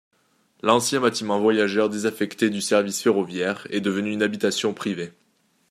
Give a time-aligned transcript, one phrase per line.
[0.63, 5.13] L'ancien bâtiment voyageurs, désaffecté du service ferroviaire, est devenu une habitation privée.